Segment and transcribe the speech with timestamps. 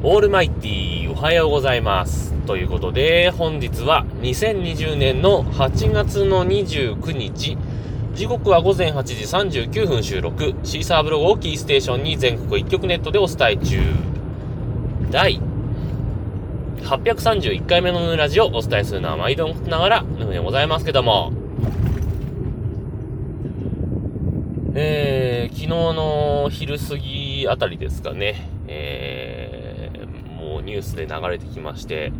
[0.00, 2.32] オールマイティーおはようございます。
[2.46, 7.58] ということで、本日は2020年の8月の29日、
[8.14, 9.14] 時刻は午前8時
[9.64, 13.80] 39分収録、シーサーブログをキーステーションに全国一曲ネットでお伝え中。
[15.10, 15.40] 第
[16.82, 21.32] 831回目のヌーラジオをお伝えするのは毎度ながら、ヌーでございますけども、
[24.76, 29.24] えー、昨日の昼過ぎあたりですかね、え
[30.60, 32.12] ニュースで流れてきまして、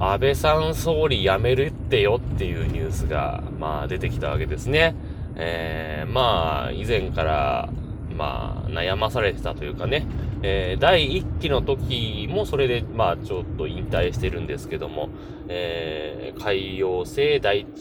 [0.00, 4.94] 安倍さん総理辞めるってよっていうニュースが、まあ出てきたわけですね。
[5.38, 7.68] えー、まあ、以前から、
[8.16, 10.04] まあ、悩まされてたというかね、
[10.42, 15.08] えー、第1期の時もそれで、まあ、ちょっと引退してるんですけども、
[15.48, 17.72] えー、海洋性大腸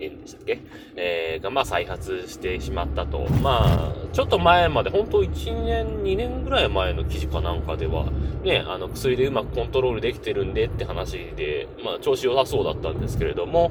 [0.00, 0.60] 炎でしたっけ？
[0.96, 3.26] えー、が、まあ、再発してしまったと。
[3.42, 8.06] まあ、ちょっと前まで、本当1年、2年ぐらい前の記事かなんかでは、
[8.42, 13.70] ね、あの、薬でうまくコントロールできてるんでって話で、まあ、調子良さそうだったんですけれども、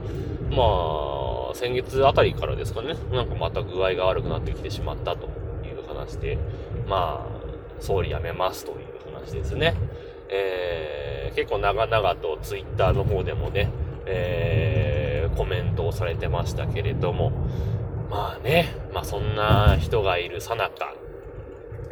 [0.52, 5.28] まあ、先月あたりからですかね、なんかまた具合が悪くなってきてしまったと
[5.66, 6.38] いう話で、
[6.88, 9.76] まあ、総理辞めますという話ですね。
[10.30, 13.70] えー、結構長々とツイッターの方でもね、
[14.06, 14.85] えー、
[15.36, 17.32] コメントをされてましたけれども、
[18.10, 20.94] まあね、まあそんな人がいるさなか、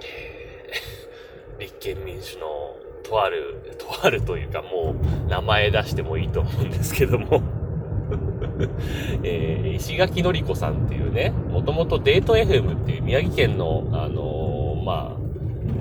[0.01, 0.71] え
[1.59, 2.47] 立憲民主の
[3.03, 4.95] とある、とあるというかも
[5.27, 7.41] う名前出してもいいと思うんですけども、
[9.23, 15.23] えー石垣のり子さんっていうね、もともとデート FM っていう宮城県の、あのーまあ、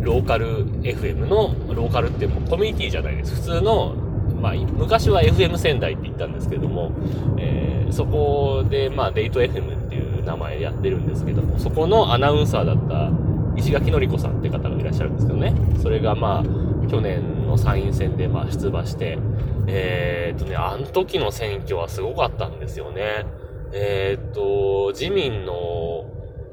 [0.02, 3.34] ローカル FM の、ローカルってもうコミュニティじゃないです。
[3.36, 3.94] 普通の、
[4.42, 6.92] まあ、昔は FM 仙台って言ったんですけども、
[7.38, 13.10] えーそこで、まあ、デート FM っていう名前でやってるんですけども、そこのアナウンサーだった
[13.54, 15.54] 石垣のり子さんって方がいらっしゃるんですけどね。
[15.82, 19.18] それがまあ、去年の参院選でまあ出馬して、
[19.66, 23.26] えーっとね、あの時の選挙はすごかったんですよね。
[23.74, 26.06] えーっと、自民の、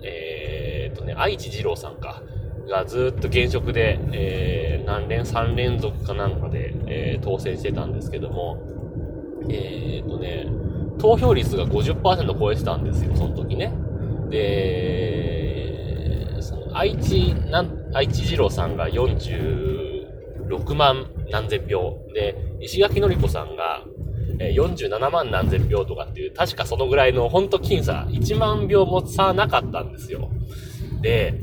[0.04, 2.22] えーっとね、愛知二郎さんか。
[2.70, 8.58] がずっと現職で、えー、何連、3連続かなんかで、えー当選してたんですけども、
[9.50, 10.48] えーっとね、
[11.00, 13.74] 投票率が50%超えてたんですよ、その時ね。
[14.30, 15.62] で、
[16.42, 22.00] その愛知、なん、愛知二郎さんが46万何千票。
[22.14, 23.84] で、石垣のり子さんが、
[24.40, 30.30] えー47万何千票とかっていう、確かそのぐらいの、ほんと僅差、1万票も差なかったんですよ。
[31.02, 31.42] で、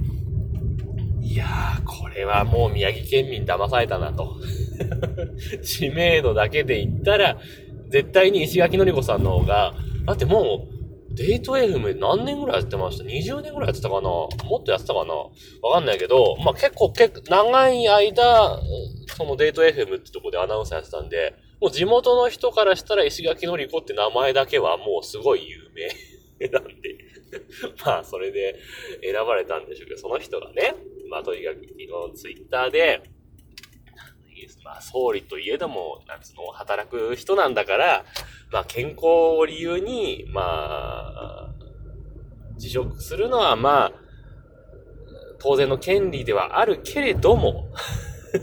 [1.26, 4.36] いやー、これはもう宮城県民騙されたなと。
[5.64, 7.36] 知名度だけで言ったら、
[7.88, 9.74] 絶対に石垣のり子さんの方が、
[10.06, 14.08] だってもう、デート FM 何年ぐらいやってました ?20 年ぐらいやってたかな？
[14.08, 14.28] も
[14.60, 15.14] っとやってたかな？
[15.14, 15.30] わ
[15.74, 18.60] かんないけど、まあ、結構、結構、長い間、
[19.16, 25.88] そのデート FM ってとこでアナウンサーやってたんで、もう地元の人からしたら石垣のり子って名前だけはもうすごい有名。
[26.52, 26.96] なんで、
[27.84, 28.56] まあ、それで
[29.02, 30.74] 選ばれたんでしょうけど、その人がね、
[31.10, 33.02] まあ、とにかく、昨日ツイッターで、
[34.64, 38.04] まあ、総理といえども、なんつうの、働く人なんだから、
[38.52, 39.06] まあ、健康
[39.38, 41.54] を理由に、まあ、
[42.56, 43.92] 辞職するのは、まあ、
[45.38, 47.68] 当然の権利ではあるけれども、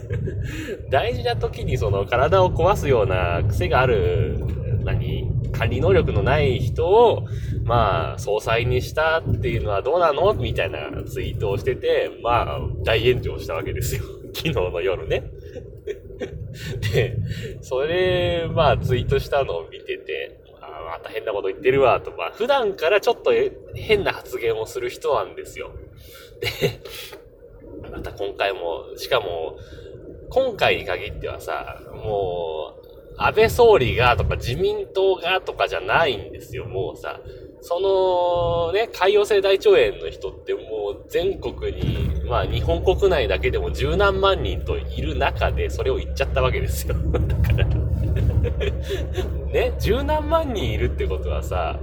[0.90, 4.38] 大事な時にその体を壊すような癖がある、
[4.84, 5.33] 何？
[5.54, 7.26] 管理能力のない人を、
[7.64, 10.34] まあ、総裁にしたっていうのはどうなの？
[10.34, 14.02] みたいなツイートをしてて、まあ、大炎上したわけですよ。
[14.34, 15.30] 昨日の夜ね。
[16.92, 17.16] で、
[17.60, 22.10] それ、まあ、ツイートしたのを見てて、あまた変なこと言ってるわ、と。
[22.12, 23.32] まあ、普段からちょっと
[23.74, 25.70] 変な発言をする人なんですよ。
[26.40, 26.80] で、
[27.90, 29.56] また今回も、しかも、
[30.30, 32.83] 今回に限ってはさ、もう、
[33.16, 37.20] 安倍総理がとか自民党がとかじゃないんですよ、もうさ。
[37.60, 40.60] そのね、海洋性大腸炎の人っても
[41.02, 46.94] う全国に、まあ日本国内だけでも十何万人といる中でそれを言っちゃったわけですよ。
[47.12, 47.64] だから
[49.52, 51.78] ね、十何万人いるってことはさ、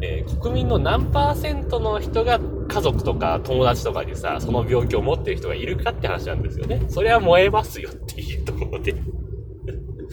[0.00, 6.82] えー国民の何パーセントの人が家族とか友達とかにさ、その病気を持ってる人がいるかって話なんですよね。
[6.88, 8.94] それは燃えますよっていうところで。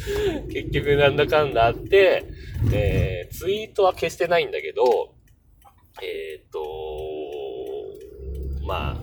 [0.52, 2.24] 結局なんだかんだあって、
[2.74, 5.14] えーツイートは消してないんだけど、
[6.02, 6.60] えーっと、
[8.66, 8.98] まあ、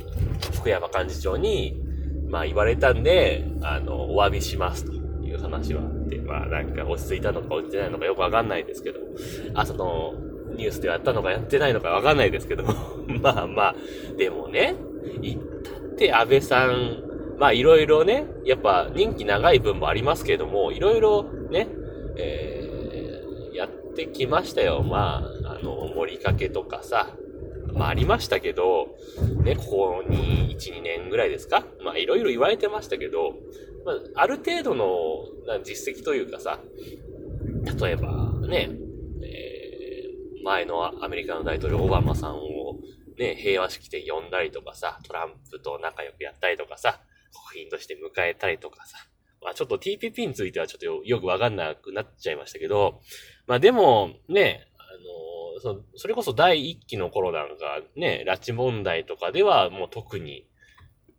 [0.55, 1.81] 福山幹事長に、
[2.29, 4.93] まあ言われたんで、あの、お詫びしますと
[5.25, 9.00] いう話はあって、まあなんか落ち着いたのか落ちてないのかよくわかんないですけど、
[9.55, 10.15] あ、その、
[10.57, 12.65] ニュースでやったのかやってないのかわかんないですけど、
[13.23, 13.77] まあまあ、
[14.17, 14.75] でもね、
[15.21, 17.03] 言ったって安倍さん、
[17.39, 21.69] まあいろいろね、やっぱ任期長い分もありますけれども、いろいろね、
[22.17, 24.83] えー、やってきましたよ。
[24.83, 27.09] まあ、あの、盛りかけとかさ、
[27.73, 28.97] まあありましたけど、
[29.43, 31.65] ね、ここに1、2年ぐらいですか？
[31.83, 33.35] まあいろいろ言われてましたけど、
[33.85, 35.27] まあ、ある程度の
[35.65, 36.61] 実績というかさ、
[37.81, 38.71] 例えばね、
[39.23, 42.79] えー、前のアメリカの大統領オバマさんを
[43.19, 47.01] ね、平和式で呼んだりとかさ、トランプと仲良くやったりとかさ、
[47.53, 48.97] 国賓として迎えたりとかさ、
[49.43, 53.01] まあちょっと TPP についてはちょっとよくわかんなくなっちゃいましたけど、
[53.47, 60.47] まあでも、ね、あの、そそれこそ第一期の頃なんかね、拉致問題とかではもう特に、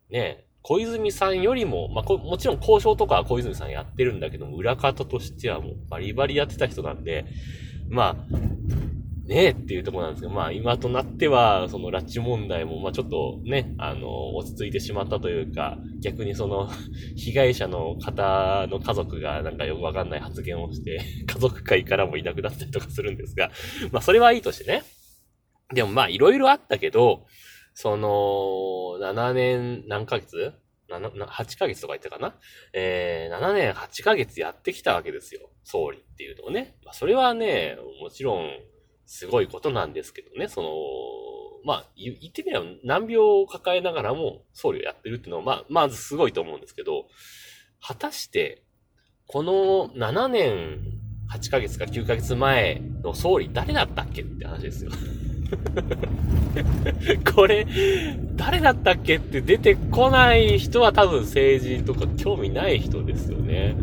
[0.10, 7.26] ね、小泉さんよりも、まあ、もちろん交渉とかは小泉さんやってるんだけども、裏方としてはもうバリバリやってた人なんで、
[7.88, 8.95] まあ、
[9.28, 16.70] ねえっていうところなんですけど、まあ今となっては、その拉致問題も、まあちょっとね、あの、落ち着いてしまったというか、逆にその、
[17.18, 23.50] 被害者の方の家族がなんかよくわかんない発言をして、 家族会からもいなくなったりとかするんですが、
[23.92, 24.84] まあそれはいいとしてね。
[25.74, 27.26] でもまあいろいろあったけど、
[27.74, 28.10] その、
[29.04, 30.54] 7年、何ヶ月
[30.88, 32.36] ?8 ヶ月とか言ったかな？
[32.74, 35.50] えー、7年8ヶ月やってきたわけですよ。
[35.64, 36.78] 総理っていうのをね。
[36.86, 38.52] まあそれはね、もちろん、
[39.06, 40.70] すごいことなんですけどね、その、
[41.64, 47.08] まあ、言ってみれば難病を抱えながらも総理をやってるっていうのは、まあ、まずすごいと思うんですけど、
[47.82, 48.64] 果たして、
[49.28, 50.80] この7年
[51.32, 54.92] 8ヶ月か9ヶ月前の総理誰だったっけって話ですよ。
[57.36, 57.66] これ、
[58.36, 63.76] 誰だったっけって出てこない人は多分政治とか興味ない人ですよね。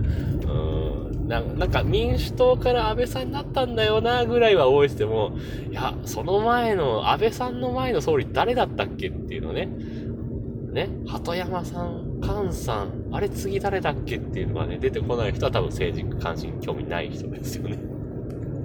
[1.40, 5.32] なんか民主党から安倍さんになったんだよなぐらいは応援しても、
[5.70, 9.68] いや、その前の、安倍さんの前の総理誰だったっけっていうのね。
[10.72, 17.78] ね、鳩山さん、菅さん、あれ次誰だっけっていうのがね、出てこない人は多分政治関心興味ない人ですよね。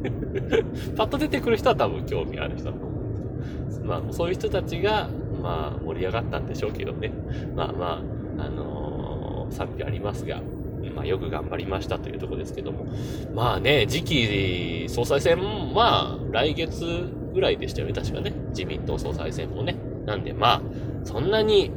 [0.95, 5.09] パッと出てくる人は多分興味ある人だと思うんですまあ、そういう人たちが、
[5.41, 7.11] まあ、盛り上がったんでしょうけどね。
[7.55, 8.03] まあま
[8.39, 10.41] あ、あのー、賛否ありますが、
[10.89, 12.85] まあ、よく頑張りましたというとこですけども。
[13.33, 15.37] まあね、次期総裁選、
[15.73, 16.85] まあ、来月
[17.33, 18.33] ぐらいでしたよね、確かね。
[18.49, 19.75] 自民党総裁選もね。
[20.05, 20.61] なんで、まあ、
[21.03, 21.71] そんなに、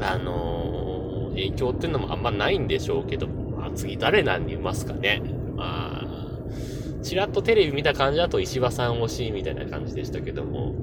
[0.00, 5.22] あのー、影響っていうのもあんまないんでしょうけど、まあ、次誰なんにいますかね。
[5.56, 10.74] まあ、ちらっとテレビ見た感じだと石破さん惜しいみたいな感じでしたけども、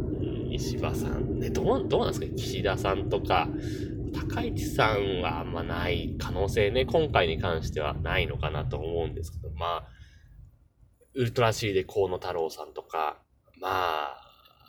[0.51, 3.49] 石破さん、ね、どう、どうなんですか岸田さんとか、
[4.15, 9.87] 高市さんはあんまない可能性ね、今回に関してはないのかなと思うんですけど、まあ、
[11.13, 13.21] ウルトラ C で河野太郎さんとか、
[13.59, 14.25] まあ、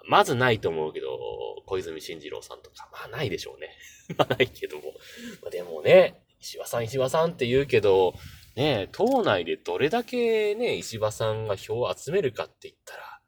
[0.09, 1.09] まずないと思うけど、
[1.67, 3.71] 小泉進次郎さんとか、まあないでしょうね。
[4.17, 4.83] まあないけども。
[5.43, 8.15] まあ、でもね、石破さん石破さんって言うけど、
[8.55, 13.21] ね、党内でどれだけね、石破さんが票を集めるかって言ったら、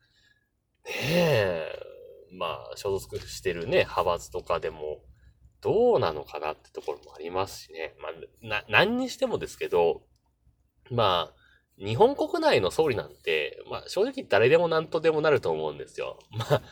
[0.85, 1.73] ねえ、
[2.33, 5.03] まあ、所属してるね、派閥とかでも、
[5.61, 7.95] どうなのかなってところもありますしね。
[8.01, 10.03] まあ、な、何にしてもですけど、
[10.91, 16.19] まあ、日本国内の総理なんて、まあ正直誰でも何とでもなると思うんですよ。
[16.33, 16.63] まあ、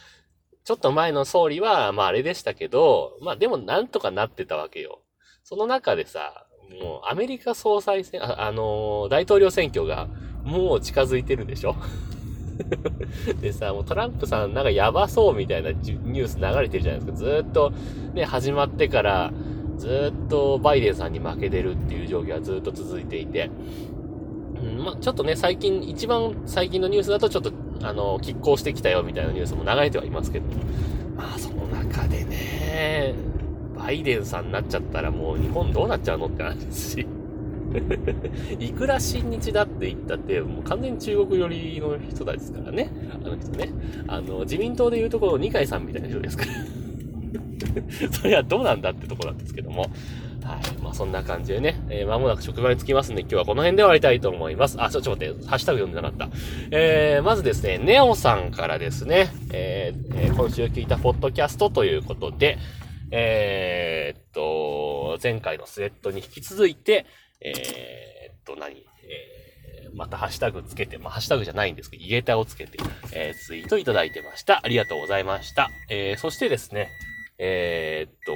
[0.65, 5.03] ちょっと前の総理は、まああれでしたけど、まあでもなんとかなってたわけよ。
[5.45, 6.47] その中でさ、
[6.81, 10.09] もうアメリカ総裁選、あ、あのー、大統領選挙が
[10.43, 11.77] もう近づいてるでしょ
[13.41, 17.17] でさ、もうトランプさんなんかやばそうみたいなニュース流れてるじゃないですか。
[17.17, 17.73] ずっと
[18.15, 19.33] ね、始まってから、
[19.79, 23.51] ずっとバイデンさんに負けてるっていう状況がずっと続いていて、
[24.63, 30.47] うん、まあ、ちょっとね、最近、一番最近のニュースだとちょっと、あの、拮抗してきたよみたいなニュースも流れてはいますけど、
[31.17, 33.15] まあ、その中でね、
[33.77, 37.07] バイデンさんになっちゃったらもう日本どうなっちゃうのって話ですし。
[38.59, 42.91] いくら親日だって言ったって、もう完全に中国寄りの人たちですからね。
[43.13, 43.73] あの人ね。
[44.09, 46.53] あの、自民党で言うところ二階さんみたいな人ですから。
[48.11, 49.91] それはどうなんだってとこなんですけども。
[50.47, 50.83] はい。
[50.83, 54.77] まあそんな感じでね、えー、間もなく職場に着きますんで、今日はこの辺で終わりたいと思います。
[54.81, 56.37] あ、ちょ、ちょっと待って、ハッシュタグ読んでなかった。
[56.71, 62.59] えー、まずですね、ネオさんからですね、えー、今週聞いたポッドキャストということで、
[63.11, 67.07] えー、っと、前回のスレッドに引き続いて、
[67.41, 68.77] えー、っと、何？
[68.77, 72.79] えー、またハッシュタグつけて、まあ、ハッシュタグじゃないんですけど、イゲタをつけて、
[73.13, 74.61] えー、ツイートいただいてました。
[74.63, 75.71] ありがとうございました。
[75.89, 76.91] えー、そしてですね、
[77.39, 78.33] えー、っと、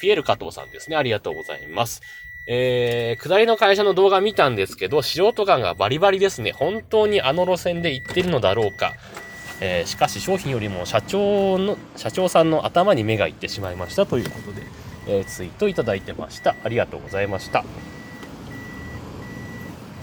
[0.00, 0.96] ピエール加藤さんですね。
[0.96, 2.00] ありがとうございます。
[2.46, 6.52] えー、下りの会社の動画見たんですけど、素人感がバリバリですね。
[6.52, 8.94] 本当にあの路線で行ってるのだろうか。
[9.60, 14.62] えー、しかし商品よりも社長の、社長さんの頭に目がいってしまいましたということで、
[15.06, 16.56] えー、ツイートいただいてました。
[16.64, 17.62] ありがとうございました。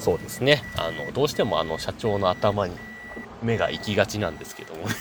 [0.07, 0.63] そうですね。
[0.77, 2.73] あの、どうしてもあの社長の頭に
[3.43, 4.95] 目が行きがちなんですけどもね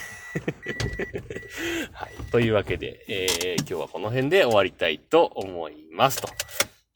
[1.94, 2.10] はい。
[2.32, 6.20] というわけで、えー、今日はこの辺で終わりたいと思います。
[6.20, 6.28] と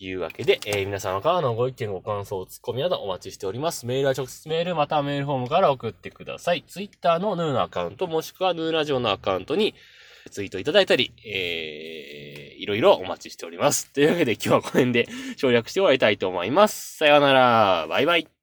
[0.00, 3.86] いうわけで、えー、皆様からのご意見、ご感想、ツッコミなどお待ちしております。
[3.86, 6.64] メールは直接メール、またはメールフォームから送ってください。
[6.66, 9.76] ツイッターのヌーのアカウント、もしくはヌーラジオのアカウントに
[10.30, 13.92] ツイートいただいたり、えー、いろいろお待ちしております。
[13.92, 16.96] というわけで今日はこの辺で省略して終わりたいと思います。
[16.98, 17.86] さようなら。
[17.88, 18.39] バイバイ。